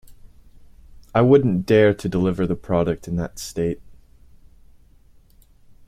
I 1.13 1.21
wouldn't 1.21 1.67
dare 1.67 1.93
to 1.93 2.09
deliver 2.09 2.47
the 2.47 2.55
product 2.55 3.07
in 3.07 3.17
that 3.17 3.37
state. 3.37 3.79